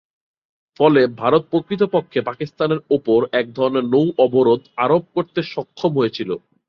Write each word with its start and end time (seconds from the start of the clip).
ফলে 0.79 1.01
ভারত 1.21 1.43
প্রকৃতপক্ষে 1.51 2.19
পাকিস্তানের 2.29 2.79
ওপর 2.95 3.19
এক 3.39 3.45
ধরনের 3.57 3.85
নৌ 3.85 4.05
অবরোধ 4.25 4.61
আরোপ 4.83 5.03
করতে 5.15 5.39
সক্ষম 5.53 5.91
হয়েছিল। 5.99 6.29